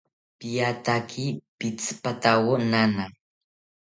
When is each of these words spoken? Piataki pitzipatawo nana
Piataki 0.39 1.25
pitzipatawo 1.57 2.53
nana 2.71 3.05